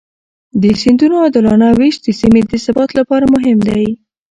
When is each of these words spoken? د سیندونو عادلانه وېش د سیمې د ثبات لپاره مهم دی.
د 0.61 0.63
سیندونو 0.81 1.15
عادلانه 1.23 1.67
وېش 1.77 1.95
د 2.03 2.07
سیمې 2.19 2.41
د 2.51 2.53
ثبات 2.65 2.89
لپاره 2.99 3.25
مهم 3.35 3.57
دی. 3.67 3.83